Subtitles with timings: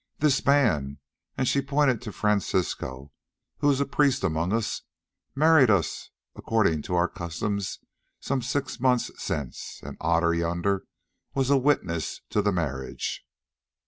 [0.17, 0.97] "This man,"
[1.37, 3.11] and she pointed to Francisco,
[3.59, 4.81] "who is a priest among us,
[5.35, 7.77] married us according to our customs
[8.19, 10.85] some six moons since, and Otter yonder
[11.35, 13.23] was witness to the marriage."